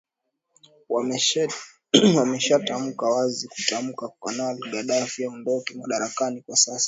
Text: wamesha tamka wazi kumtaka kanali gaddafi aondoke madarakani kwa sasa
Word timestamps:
wamesha 2.17 2.59
tamka 2.67 3.05
wazi 3.15 3.43
kumtaka 3.51 4.05
kanali 4.21 4.59
gaddafi 4.71 5.19
aondoke 5.25 5.73
madarakani 5.77 6.41
kwa 6.41 6.55
sasa 6.57 6.79